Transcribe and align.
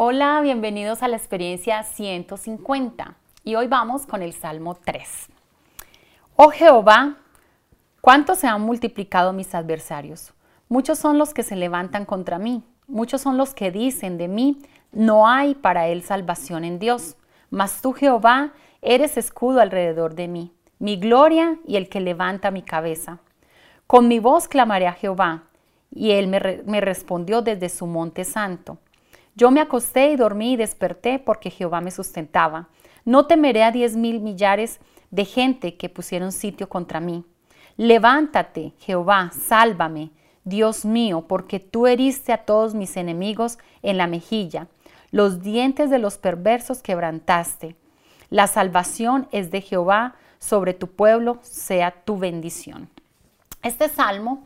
Hola, 0.00 0.40
bienvenidos 0.42 1.02
a 1.02 1.08
la 1.08 1.16
experiencia 1.16 1.82
150 1.82 3.16
y 3.42 3.56
hoy 3.56 3.66
vamos 3.66 4.06
con 4.06 4.22
el 4.22 4.32
Salmo 4.32 4.76
3. 4.76 5.26
Oh 6.36 6.50
Jehová, 6.50 7.16
¿cuánto 8.00 8.36
se 8.36 8.46
han 8.46 8.60
multiplicado 8.60 9.32
mis 9.32 9.56
adversarios? 9.56 10.32
Muchos 10.68 11.00
son 11.00 11.18
los 11.18 11.34
que 11.34 11.42
se 11.42 11.56
levantan 11.56 12.04
contra 12.04 12.38
mí, 12.38 12.62
muchos 12.86 13.22
son 13.22 13.36
los 13.36 13.54
que 13.54 13.72
dicen 13.72 14.18
de 14.18 14.28
mí, 14.28 14.62
no 14.92 15.26
hay 15.26 15.56
para 15.56 15.88
él 15.88 16.04
salvación 16.04 16.62
en 16.62 16.78
Dios. 16.78 17.16
Mas 17.50 17.82
tú, 17.82 17.92
Jehová, 17.92 18.52
eres 18.82 19.16
escudo 19.16 19.60
alrededor 19.60 20.14
de 20.14 20.28
mí, 20.28 20.52
mi 20.78 20.96
gloria 20.96 21.58
y 21.66 21.74
el 21.74 21.88
que 21.88 21.98
levanta 21.98 22.52
mi 22.52 22.62
cabeza. 22.62 23.18
Con 23.88 24.06
mi 24.06 24.20
voz 24.20 24.46
clamaré 24.46 24.86
a 24.86 24.92
Jehová, 24.92 25.48
y 25.90 26.12
él 26.12 26.28
me, 26.28 26.62
me 26.66 26.80
respondió 26.80 27.42
desde 27.42 27.68
su 27.68 27.88
monte 27.88 28.22
santo. 28.24 28.78
Yo 29.38 29.52
me 29.52 29.60
acosté 29.60 30.10
y 30.10 30.16
dormí 30.16 30.54
y 30.54 30.56
desperté 30.56 31.20
porque 31.20 31.50
Jehová 31.50 31.80
me 31.80 31.92
sustentaba. 31.92 32.66
No 33.04 33.28
temeré 33.28 33.62
a 33.62 33.70
diez 33.70 33.94
mil 33.94 34.18
millares 34.18 34.80
de 35.12 35.24
gente 35.24 35.76
que 35.76 35.88
pusieron 35.88 36.32
sitio 36.32 36.68
contra 36.68 36.98
mí. 36.98 37.24
Levántate, 37.76 38.72
Jehová, 38.80 39.30
sálvame, 39.30 40.10
Dios 40.42 40.84
mío, 40.84 41.24
porque 41.28 41.60
tú 41.60 41.86
heriste 41.86 42.32
a 42.32 42.44
todos 42.44 42.74
mis 42.74 42.96
enemigos 42.96 43.58
en 43.82 43.96
la 43.96 44.08
mejilla. 44.08 44.66
Los 45.12 45.40
dientes 45.40 45.88
de 45.88 46.00
los 46.00 46.18
perversos 46.18 46.82
quebrantaste. 46.82 47.76
La 48.30 48.48
salvación 48.48 49.28
es 49.30 49.52
de 49.52 49.60
Jehová, 49.60 50.16
sobre 50.40 50.74
tu 50.74 50.88
pueblo 50.88 51.38
sea 51.42 51.92
tu 51.92 52.18
bendición. 52.18 52.88
Este 53.62 53.88
salmo 53.88 54.44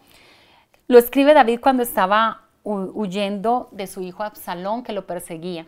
lo 0.86 0.98
escribe 0.98 1.32
David 1.32 1.60
cuando 1.62 1.82
estaba 1.82 2.42
huyendo 2.64 3.68
de 3.72 3.86
su 3.86 4.02
hijo 4.02 4.22
Absalón 4.22 4.82
que 4.82 4.92
lo 4.92 5.06
perseguía. 5.06 5.66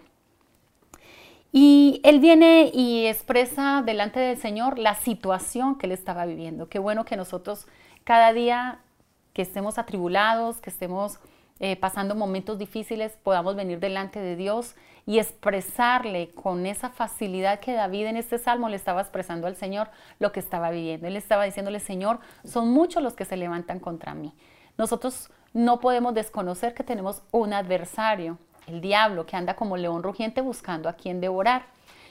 Y 1.53 2.01
él 2.03 2.19
viene 2.19 2.71
y 2.75 3.07
expresa 3.07 3.83
delante 3.87 4.19
del 4.19 4.37
Señor 4.37 4.79
la 4.79 4.97
situación 4.97 5.79
que 5.79 5.87
él 5.87 5.93
estaba 5.93 6.27
viviendo. 6.27 6.69
Qué 6.69 6.81
bueno 6.81 7.05
que 7.05 7.17
nosotros 7.17 7.69
cada 8.03 8.33
día 8.33 8.81
que 9.33 9.43
estemos 9.43 9.79
atribulados, 9.79 10.61
que 10.61 10.71
estemos 10.71 11.21
eh, 11.61 11.77
pasando 11.77 12.17
momentos 12.17 12.59
difíciles, 12.59 13.17
podamos 13.23 13.55
venir 13.55 13.79
delante 13.79 14.19
de 14.19 14.35
Dios 14.35 14.75
y 15.07 15.21
expresarle 15.21 16.31
con 16.35 16.67
esa 16.67 16.91
facilidad 16.91 17.61
que 17.61 17.73
David 17.73 18.07
en 18.07 18.17
este 18.17 18.39
salmo 18.39 18.69
le 18.69 18.75
estaba 18.75 19.01
expresando 19.01 19.47
al 19.47 19.55
Señor 19.55 19.91
lo 20.19 20.33
que 20.33 20.41
estaba 20.41 20.71
viviendo. 20.71 21.07
Él 21.07 21.17
estaba 21.17 21.45
diciéndole, 21.45 21.79
Señor, 21.79 22.19
son 22.45 22.73
muchos 22.73 23.01
los 23.03 23.15
que 23.15 23.25
se 23.25 23.37
levantan 23.37 23.79
contra 23.79 24.15
mí. 24.15 24.35
Nosotros 24.77 25.31
no 25.55 25.79
podemos 25.79 26.13
desconocer 26.15 26.75
que 26.75 26.83
tenemos 26.83 27.23
un 27.31 27.53
adversario, 27.53 28.39
el 28.67 28.81
diablo, 28.81 29.25
que 29.25 29.37
anda 29.37 29.55
como 29.55 29.77
león 29.77 30.03
rugiente 30.03 30.41
buscando 30.41 30.89
a 30.89 30.95
quien 30.95 31.21
devorar. 31.21 31.67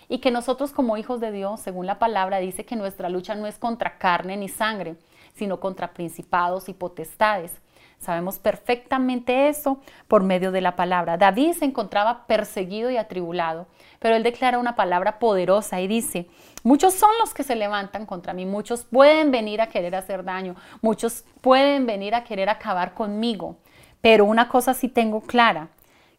Y 0.08 0.20
que 0.20 0.32
nosotros 0.32 0.72
como 0.72 0.96
hijos 0.98 1.20
de 1.20 1.32
Dios, 1.32 1.60
según 1.60 1.86
la 1.86 2.00
palabra, 2.00 2.40
dice 2.40 2.66
que 2.66 2.78
nuestra 2.78 3.10
lucha 3.10 3.36
no 3.36 3.46
es 3.46 3.58
contra 3.58 3.98
carne 3.98 4.38
ni 4.38 4.48
sangre, 4.48 4.96
sino 5.36 5.60
contra 5.60 5.94
principados 5.94 6.70
y 6.70 6.74
potestades. 6.74 7.52
Sabemos 8.04 8.38
perfectamente 8.38 9.48
eso 9.48 9.80
por 10.08 10.24
medio 10.24 10.52
de 10.52 10.62
la 10.62 10.76
palabra. 10.76 11.18
David 11.18 11.54
se 11.54 11.66
encontraba 11.66 12.28
perseguido 12.28 12.92
y 12.92 12.98
atribulado, 12.98 13.68
pero 14.00 14.16
él 14.16 14.24
declara 14.24 14.60
una 14.60 14.76
palabra 14.76 15.20
poderosa 15.20 15.80
y 15.80 15.88
dice, 15.88 16.28
muchos 16.64 16.94
son 16.94 17.12
los 17.20 17.34
que 17.34 17.44
se 17.44 17.56
levantan 17.56 18.06
contra 18.06 18.34
mí, 18.34 18.46
muchos 18.46 18.84
pueden 18.84 19.32
venir 19.32 19.62
a 19.62 19.68
querer 19.68 19.96
hacer 19.96 20.24
daño, 20.24 20.56
muchos 20.82 21.24
pueden 21.42 21.86
venir 21.86 22.14
a 22.14 22.24
querer 22.24 22.50
acabar 22.50 22.94
conmigo, 22.94 23.56
pero 24.02 24.26
una 24.26 24.50
cosa 24.50 24.74
sí 24.74 24.90
tengo 24.90 25.22
clara, 25.22 25.70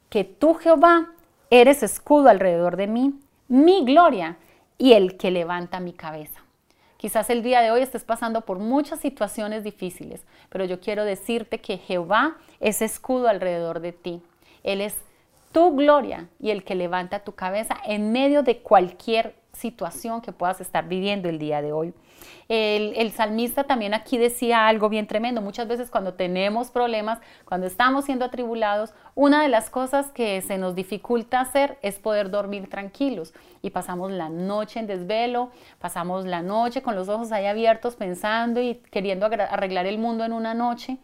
que 0.08 0.24
tú 0.24 0.54
Jehová 0.54 1.10
eres 1.50 1.82
escudo 1.82 2.30
alrededor 2.30 2.76
de 2.76 2.86
mí, 2.86 3.20
mi 3.48 3.84
gloria 3.84 4.38
y 4.78 4.94
el 4.94 5.16
que 5.18 5.30
levanta 5.30 5.80
mi 5.80 5.92
cabeza. 5.92 6.43
Quizás 7.04 7.28
el 7.28 7.42
día 7.42 7.60
de 7.60 7.70
hoy 7.70 7.82
estés 7.82 8.02
pasando 8.02 8.46
por 8.46 8.60
muchas 8.60 8.98
situaciones 8.98 9.62
difíciles, 9.62 10.24
pero 10.48 10.64
yo 10.64 10.80
quiero 10.80 11.04
decirte 11.04 11.60
que 11.60 11.76
Jehová 11.76 12.38
es 12.60 12.80
escudo 12.80 13.28
alrededor 13.28 13.80
de 13.80 13.92
ti. 13.92 14.22
Él 14.62 14.80
es 14.80 14.96
tu 15.52 15.76
gloria 15.76 16.30
y 16.40 16.48
el 16.48 16.64
que 16.64 16.74
levanta 16.74 17.18
tu 17.18 17.32
cabeza 17.32 17.76
en 17.84 18.10
medio 18.10 18.42
de 18.42 18.60
cualquier 18.60 19.34
situación 19.54 20.20
que 20.20 20.32
puedas 20.32 20.60
estar 20.60 20.86
viviendo 20.88 21.28
el 21.28 21.38
día 21.38 21.62
de 21.62 21.72
hoy. 21.72 21.94
El, 22.48 23.10
salmista 23.12 23.64
también 23.64 23.94
aquí 23.94 24.18
decía 24.18 24.66
algo 24.66 24.88
bien 24.88 25.06
tremendo. 25.06 25.40
Muchas 25.40 25.66
veces 25.66 25.90
cuando 25.90 26.14
tenemos 26.14 26.70
problemas, 26.70 27.18
cuando 27.44 27.66
estamos 27.66 28.04
siendo 28.04 28.24
atribulados, 28.24 28.92
una 29.14 29.42
de 29.42 29.48
las 29.48 29.70
cosas 29.70 30.10
que 30.10 30.42
se 30.42 30.58
nos 30.58 30.74
dificulta 30.74 31.40
hacer 31.40 31.78
es 31.82 31.98
poder 31.98 32.30
dormir 32.30 32.68
tranquilos. 32.68 33.32
Y 33.62 33.70
pasamos 33.70 34.10
la 34.10 34.28
noche 34.28 34.80
en 34.80 34.86
desvelo, 34.86 35.50
pasamos 35.78 36.26
la 36.26 36.42
noche 36.42 36.82
con 36.82 36.94
los 36.94 37.08
ojos 37.08 37.32
ahí 37.32 37.46
abiertos 37.46 37.96
pensando 37.96 38.60
y 38.60 38.74
queriendo 38.90 39.26
arreglar 39.26 39.86
el 39.86 39.98
mundo 39.98 40.24
en 40.24 40.32
una 40.32 40.52
noche 40.54 40.98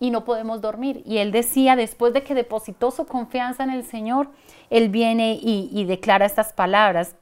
y 0.00 0.10
no 0.10 0.24
podemos 0.24 0.60
dormir. 0.60 1.02
Y 1.06 1.18
él 1.18 1.32
decía, 1.32 1.76
después 1.76 2.12
de 2.12 2.22
que 2.22 2.34
depositó 2.34 2.90
su 2.90 3.06
confianza 3.06 3.64
en 3.64 3.70
el 3.70 3.84
Señor, 3.84 4.28
él 4.70 4.88
viene 4.88 5.38
y, 5.40 5.68
y 5.72 5.84
declara 5.84 6.26
estas 6.26 6.52
palabras. 6.52 7.16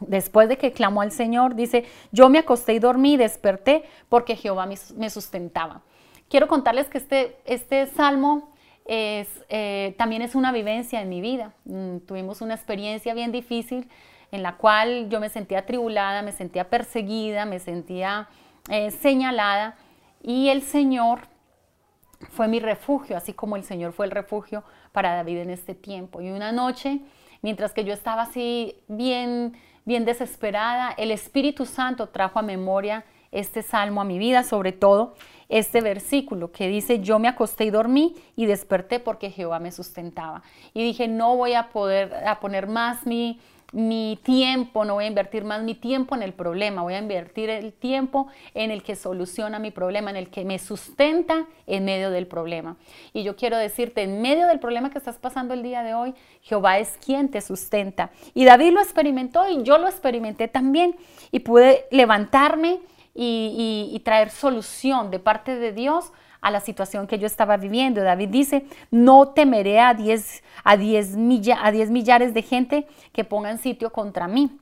Después 0.00 0.48
de 0.48 0.58
que 0.58 0.72
clamó 0.72 1.02
al 1.02 1.12
Señor, 1.12 1.54
dice, 1.54 1.84
yo 2.12 2.28
me 2.28 2.38
acosté 2.38 2.74
y 2.74 2.78
dormí 2.78 3.14
y 3.14 3.16
desperté 3.16 3.84
porque 4.08 4.36
Jehová 4.36 4.66
me 4.66 5.10
sustentaba. 5.10 5.82
Quiero 6.28 6.46
contarles 6.46 6.88
que 6.88 6.98
este, 6.98 7.36
este 7.46 7.86
salmo 7.86 8.50
eh, 8.90 9.94
también 9.98 10.22
es 10.22 10.34
una 10.34 10.50
vivencia 10.50 11.00
en 11.00 11.08
mi 11.08 11.20
vida. 11.20 11.52
Mm, 11.64 11.98
tuvimos 11.98 12.40
una 12.40 12.54
experiencia 12.54 13.14
bien 13.14 13.32
difícil 13.32 13.88
en 14.32 14.42
la 14.42 14.56
cual 14.56 15.08
yo 15.08 15.20
me 15.20 15.28
sentía 15.28 15.60
atribulada, 15.60 16.22
me 16.22 16.32
sentía 16.32 16.68
perseguida, 16.68 17.44
me 17.44 17.58
sentía 17.58 18.28
eh, 18.70 18.90
señalada 18.90 19.76
y 20.22 20.48
el 20.48 20.62
Señor 20.62 21.20
fue 22.30 22.48
mi 22.48 22.60
refugio, 22.60 23.16
así 23.16 23.32
como 23.32 23.56
el 23.56 23.62
Señor 23.62 23.92
fue 23.92 24.06
el 24.06 24.12
refugio 24.12 24.64
para 24.92 25.14
David 25.14 25.38
en 25.38 25.50
este 25.50 25.74
tiempo. 25.74 26.20
Y 26.20 26.30
una 26.30 26.50
noche, 26.50 27.00
mientras 27.42 27.72
que 27.72 27.84
yo 27.84 27.92
estaba 27.92 28.22
así 28.22 28.74
bien 28.88 29.54
bien 29.88 30.04
desesperada, 30.04 30.94
el 30.98 31.10
Espíritu 31.10 31.64
Santo 31.64 32.10
trajo 32.10 32.38
a 32.38 32.42
memoria 32.42 33.06
este 33.32 33.62
salmo 33.62 34.00
a 34.00 34.04
mi 34.04 34.18
vida, 34.18 34.42
sobre 34.42 34.72
todo 34.72 35.14
este 35.48 35.80
versículo 35.80 36.52
que 36.52 36.68
dice, 36.68 37.00
yo 37.00 37.18
me 37.18 37.28
acosté 37.28 37.64
y 37.64 37.70
dormí 37.70 38.14
y 38.36 38.46
desperté 38.46 39.00
porque 39.00 39.30
Jehová 39.30 39.58
me 39.58 39.72
sustentaba. 39.72 40.42
Y 40.74 40.82
dije, 40.82 41.08
no 41.08 41.36
voy 41.36 41.54
a 41.54 41.70
poder 41.70 42.14
a 42.26 42.40
poner 42.40 42.66
más 42.66 43.06
mi 43.06 43.40
mi 43.72 44.18
tiempo, 44.22 44.84
no 44.84 44.94
voy 44.94 45.04
a 45.04 45.08
invertir 45.08 45.44
más 45.44 45.62
mi 45.62 45.74
tiempo 45.74 46.14
en 46.14 46.22
el 46.22 46.32
problema, 46.32 46.82
voy 46.82 46.94
a 46.94 46.98
invertir 46.98 47.50
el 47.50 47.72
tiempo 47.72 48.28
en 48.54 48.70
el 48.70 48.82
que 48.82 48.96
soluciona 48.96 49.58
mi 49.58 49.70
problema, 49.70 50.10
en 50.10 50.16
el 50.16 50.30
que 50.30 50.44
me 50.44 50.58
sustenta 50.58 51.46
en 51.66 51.84
medio 51.84 52.10
del 52.10 52.26
problema. 52.26 52.76
Y 53.12 53.24
yo 53.24 53.36
quiero 53.36 53.58
decirte, 53.58 54.02
en 54.02 54.22
medio 54.22 54.46
del 54.46 54.58
problema 54.58 54.90
que 54.90 54.98
estás 54.98 55.18
pasando 55.18 55.52
el 55.52 55.62
día 55.62 55.82
de 55.82 55.92
hoy, 55.92 56.14
Jehová 56.40 56.78
es 56.78 56.96
quien 57.04 57.28
te 57.28 57.42
sustenta. 57.42 58.10
Y 58.32 58.46
David 58.46 58.72
lo 58.72 58.80
experimentó 58.80 59.48
y 59.48 59.62
yo 59.62 59.76
lo 59.76 59.86
experimenté 59.86 60.48
también 60.48 60.96
y 61.30 61.40
pude 61.40 61.84
levantarme 61.90 62.80
y, 63.20 64.00
traer 64.04 64.30
solución 64.30 65.10
de 65.10 65.18
parte 65.18 65.56
de 65.56 65.72
Dios 65.72 66.12
a 66.40 66.50
la 66.52 66.60
situación 66.60 67.08
que 67.08 67.18
yo 67.18 67.26
estaba 67.26 67.56
viviendo. 67.56 68.00
David 68.02 68.28
dice, 68.28 68.64
no 68.90 69.28
temeré 69.30 69.80
a 69.80 69.92
10 69.92 70.42
a 70.64 70.76
diez, 70.76 71.14
a 71.14 71.70
millares 71.90 72.34
de 72.34 72.42
gente 72.42 72.86
que 73.12 73.24
pongan 73.24 73.58
sitio 73.58 73.90
contra 73.90 74.28
mí. 74.28 74.58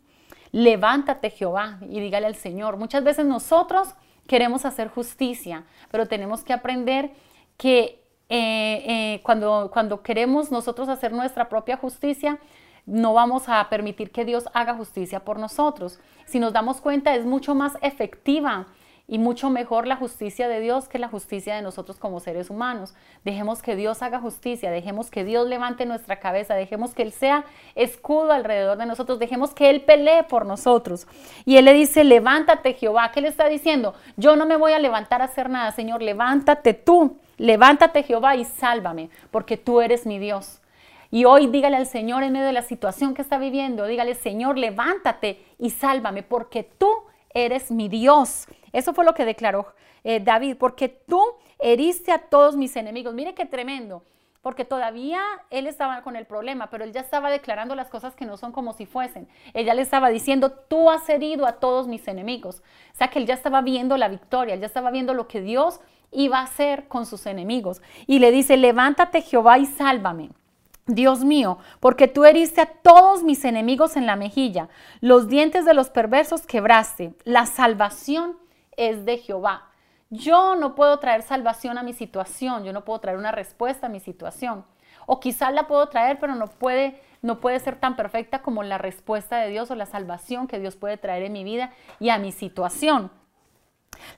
Levántate 0.52 1.30
Jehová 1.30 1.78
y 1.82 2.00
dígale 2.00 2.26
al 2.26 2.36
Señor. 2.36 2.76
Muchas 2.76 3.04
veces 3.04 3.26
nosotros 3.26 3.88
queremos 4.26 4.64
hacer 4.64 4.88
justicia, 4.88 5.64
pero 5.90 6.06
tenemos 6.06 6.44
que 6.44 6.52
aprender 6.52 7.10
que 7.56 8.02
eh, 8.28 8.84
eh, 8.86 9.20
cuando, 9.22 9.70
cuando 9.72 10.02
queremos 10.02 10.50
nosotros 10.50 10.88
hacer 10.88 11.12
nuestra 11.12 11.48
propia 11.48 11.76
justicia, 11.76 12.38
no 12.86 13.12
vamos 13.14 13.48
a 13.48 13.68
permitir 13.68 14.10
que 14.10 14.24
Dios 14.24 14.48
haga 14.54 14.74
justicia 14.74 15.20
por 15.20 15.38
nosotros. 15.38 15.98
Si 16.24 16.38
nos 16.38 16.52
damos 16.52 16.80
cuenta, 16.80 17.14
es 17.14 17.26
mucho 17.26 17.54
más 17.54 17.76
efectiva 17.82 18.66
y 19.08 19.18
mucho 19.18 19.50
mejor 19.50 19.86
la 19.86 19.96
justicia 19.96 20.48
de 20.48 20.60
Dios 20.60 20.88
que 20.88 20.98
la 20.98 21.08
justicia 21.08 21.54
de 21.54 21.62
nosotros 21.62 21.98
como 21.98 22.18
seres 22.18 22.50
humanos. 22.50 22.94
Dejemos 23.24 23.62
que 23.62 23.76
Dios 23.76 24.02
haga 24.02 24.20
justicia, 24.20 24.70
dejemos 24.70 25.10
que 25.10 25.24
Dios 25.24 25.48
levante 25.48 25.86
nuestra 25.86 26.18
cabeza, 26.18 26.54
dejemos 26.54 26.94
que 26.94 27.02
Él 27.02 27.12
sea 27.12 27.44
escudo 27.74 28.32
alrededor 28.32 28.78
de 28.78 28.86
nosotros, 28.86 29.18
dejemos 29.18 29.54
que 29.54 29.70
Él 29.70 29.82
pelee 29.82 30.24
por 30.24 30.44
nosotros. 30.44 31.06
Y 31.44 31.56
Él 31.56 31.66
le 31.66 31.72
dice, 31.72 32.02
levántate 32.02 32.74
Jehová. 32.74 33.12
¿Qué 33.12 33.20
le 33.20 33.28
está 33.28 33.48
diciendo? 33.48 33.94
Yo 34.16 34.34
no 34.34 34.46
me 34.46 34.56
voy 34.56 34.72
a 34.72 34.78
levantar 34.78 35.22
a 35.22 35.26
hacer 35.26 35.50
nada, 35.50 35.70
Señor, 35.70 36.02
levántate 36.02 36.74
tú, 36.74 37.18
levántate 37.36 38.02
Jehová 38.02 38.34
y 38.34 38.44
sálvame, 38.44 39.10
porque 39.30 39.56
tú 39.56 39.80
eres 39.80 40.04
mi 40.04 40.18
Dios. 40.18 40.60
Y 41.10 41.24
hoy 41.24 41.46
dígale 41.46 41.76
al 41.76 41.86
Señor 41.86 42.22
en 42.22 42.32
medio 42.32 42.46
de 42.46 42.52
la 42.52 42.62
situación 42.62 43.14
que 43.14 43.22
está 43.22 43.38
viviendo, 43.38 43.86
dígale, 43.86 44.14
Señor, 44.14 44.58
levántate 44.58 45.44
y 45.58 45.70
sálvame, 45.70 46.22
porque 46.22 46.64
tú 46.64 46.90
eres 47.32 47.70
mi 47.70 47.88
Dios. 47.88 48.46
Eso 48.72 48.92
fue 48.92 49.04
lo 49.04 49.14
que 49.14 49.24
declaró 49.24 49.66
eh, 50.04 50.20
David, 50.20 50.56
porque 50.58 50.88
tú 50.88 51.22
heriste 51.58 52.12
a 52.12 52.18
todos 52.18 52.56
mis 52.56 52.76
enemigos. 52.76 53.14
Mire 53.14 53.34
qué 53.34 53.46
tremendo, 53.46 54.02
porque 54.42 54.64
todavía 54.64 55.20
él 55.50 55.66
estaba 55.66 56.02
con 56.02 56.16
el 56.16 56.26
problema, 56.26 56.70
pero 56.70 56.84
él 56.84 56.92
ya 56.92 57.00
estaba 57.00 57.30
declarando 57.30 57.74
las 57.74 57.88
cosas 57.88 58.14
que 58.14 58.24
no 58.24 58.36
son 58.36 58.52
como 58.52 58.72
si 58.72 58.86
fuesen. 58.86 59.28
Ella 59.54 59.74
le 59.74 59.82
estaba 59.82 60.08
diciendo, 60.08 60.50
tú 60.50 60.90
has 60.90 61.08
herido 61.08 61.46
a 61.46 61.54
todos 61.54 61.88
mis 61.88 62.06
enemigos. 62.08 62.62
O 62.92 62.96
sea 62.96 63.08
que 63.08 63.18
él 63.18 63.26
ya 63.26 63.34
estaba 63.34 63.62
viendo 63.62 63.96
la 63.96 64.08
victoria, 64.08 64.54
él 64.54 64.60
ya 64.60 64.66
estaba 64.66 64.90
viendo 64.90 65.14
lo 65.14 65.28
que 65.28 65.40
Dios 65.40 65.80
iba 66.10 66.38
a 66.38 66.44
hacer 66.44 66.88
con 66.88 67.06
sus 67.06 67.26
enemigos. 67.26 67.82
Y 68.06 68.18
le 68.18 68.30
dice, 68.30 68.56
levántate 68.56 69.22
Jehová 69.22 69.58
y 69.58 69.66
sálvame. 69.66 70.30
Dios 70.86 71.24
mío, 71.24 71.58
porque 71.80 72.06
tú 72.06 72.24
heriste 72.24 72.60
a 72.60 72.66
todos 72.66 73.24
mis 73.24 73.44
enemigos 73.44 73.96
en 73.96 74.06
la 74.06 74.14
mejilla, 74.14 74.68
los 75.00 75.28
dientes 75.28 75.64
de 75.64 75.74
los 75.74 75.90
perversos 75.90 76.46
quebraste, 76.46 77.14
la 77.24 77.46
salvación 77.46 78.36
es 78.76 79.04
de 79.04 79.18
Jehová. 79.18 79.70
Yo 80.10 80.54
no 80.54 80.76
puedo 80.76 81.00
traer 81.00 81.22
salvación 81.22 81.76
a 81.76 81.82
mi 81.82 81.92
situación, 81.92 82.62
yo 82.62 82.72
no 82.72 82.84
puedo 82.84 83.00
traer 83.00 83.18
una 83.18 83.32
respuesta 83.32 83.86
a 83.86 83.90
mi 83.90 83.98
situación. 83.98 84.64
O 85.06 85.18
quizás 85.18 85.52
la 85.52 85.66
puedo 85.66 85.88
traer, 85.88 86.20
pero 86.20 86.36
no 86.36 86.46
puede, 86.46 87.00
no 87.20 87.40
puede 87.40 87.58
ser 87.58 87.76
tan 87.80 87.96
perfecta 87.96 88.42
como 88.42 88.62
la 88.62 88.78
respuesta 88.78 89.38
de 89.38 89.50
Dios 89.50 89.70
o 89.72 89.74
la 89.74 89.86
salvación 89.86 90.46
que 90.46 90.60
Dios 90.60 90.76
puede 90.76 90.98
traer 90.98 91.24
en 91.24 91.32
mi 91.32 91.42
vida 91.42 91.72
y 91.98 92.10
a 92.10 92.18
mi 92.18 92.30
situación. 92.30 93.10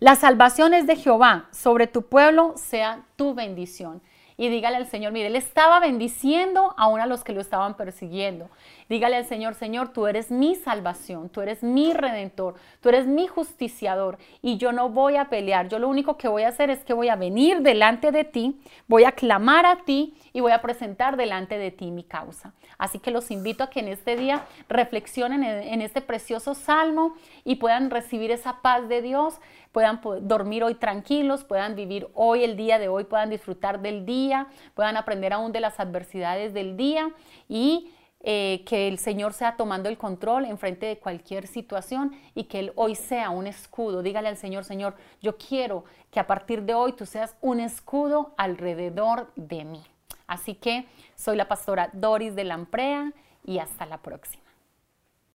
La 0.01 0.17
salvación 0.17 0.75
es 0.75 0.87
de 0.87 0.97
Jehová, 0.97 1.49
sobre 1.51 1.87
tu 1.87 2.03
pueblo 2.03 2.53
sea 2.57 3.07
tu 3.17 3.33
bendición 3.33 4.03
y 4.41 4.49
dígale 4.49 4.77
al 4.77 4.87
Señor, 4.87 5.13
mire, 5.13 5.27
Él 5.27 5.37
estaba 5.37 5.81
bendiciendo 5.81 6.73
aún 6.77 7.01
a 7.01 7.07
los 7.07 7.25
que 7.25 7.33
lo 7.33 7.41
estaban 7.41 7.77
persiguiendo. 7.77 8.49
Dígale 8.89 9.17
al 9.17 9.25
Señor, 9.27 9.55
Señor, 9.55 9.89
tú 9.89 10.07
eres 10.07 10.31
mi 10.31 10.55
salvación, 10.55 11.29
tú 11.29 11.43
eres 11.43 11.65
mi 11.65 11.93
redentor, 11.93 12.55
tú 12.81 12.89
eres 12.89 13.07
mi 13.07 13.27
justiciador 13.27 14.17
y 14.41 14.57
yo 14.57 14.71
no 14.71 14.91
voy 14.91 15.17
a 15.17 15.25
pelear. 15.25 15.69
Yo 15.69 15.81
lo 15.81 15.89
único 15.89 16.17
que 16.17 16.29
voy 16.29 16.45
a 16.45 16.49
hacer 16.49 16.71
es 16.71 16.85
que 16.85 16.95
voy 16.95 17.09
a 17.09 17.17
venir 17.17 17.63
delante 17.63 18.13
de 18.13 18.23
ti, 18.23 18.61
voy 18.87 19.05
a 19.05 19.13
clamar 19.13 19.67
a 19.67 19.85
ti 19.85 20.15
y 20.33 20.41
voy 20.41 20.53
a 20.53 20.63
presentar 20.63 21.17
delante 21.17 21.59
de 21.59 21.73
ti 21.73 21.91
mi 21.91 22.05
causa. 22.05 22.55
Así 22.79 23.01
que 23.01 23.11
los 23.11 23.33
invito 23.33 23.65
a 23.65 23.71
que 23.71 23.81
en 23.81 23.89
este 23.89 24.17
día 24.17 24.47
reflexionen 24.69 25.43
en, 25.43 25.83
este 25.83 26.01
precioso 26.01 26.55
salmo 26.55 27.17
y 27.45 27.57
puedan 27.57 27.91
recibir 27.91 28.31
esa 28.31 28.63
paz 28.63 28.89
de 28.89 29.03
Dios, 29.03 29.41
puedan 29.73 30.01
dormir 30.23 30.65
hoy 30.65 30.75
tranquilos, 30.75 31.45
puedan 31.45 31.75
vivir 31.75 32.09
hoy 32.15 32.45
el 32.45 32.57
día 32.57 32.79
de 32.79 32.89
hoy, 32.89 33.05
puedan 33.05 33.31
disfrutar 33.31 33.81
del 33.81 34.07
día, 34.07 34.49
puedan 34.75 34.97
aprender 34.97 35.33
aún 35.33 35.53
de 35.53 35.61
las 35.61 35.81
adversidades 35.81 36.55
del 36.55 36.77
día 36.77 37.11
y 37.49 37.93
eh, 38.21 38.65
que 38.67 38.89
el 38.89 38.99
Señor 38.99 39.33
sea 39.33 39.57
tomando 39.57 39.89
el 39.89 39.97
control 39.97 40.45
en 40.45 40.59
frente 40.59 40.87
de 40.87 40.99
cualquier 40.99 41.47
situación 41.47 42.13
y 42.35 42.45
que 42.45 42.59
Él 42.59 42.73
hoy 42.75 42.97
sea 42.97 43.31
un 43.31 43.47
escudo. 43.47 44.03
Dígale 44.03 44.29
al 44.29 44.37
Señor, 44.37 44.65
Señor, 44.65 44.97
yo 45.23 45.37
quiero 45.37 45.85
que 46.11 46.19
a 46.19 46.27
partir 46.27 46.63
de 46.63 46.75
hoy 46.75 46.95
tú 46.95 47.07
seas 47.07 47.37
un 47.41 47.61
escudo 47.61 48.35
alrededor 48.37 49.31
de 49.37 49.65
mí. 49.65 49.85
Así 50.27 50.55
que 50.55 50.87
soy 51.15 51.37
la 51.37 51.47
pastora 51.47 51.91
Doris 51.93 52.35
de 52.35 52.45
Lamprea 52.45 53.13
y 53.45 53.61
hasta 53.61 53.87
la 53.87 53.99
próxima. 53.99 54.48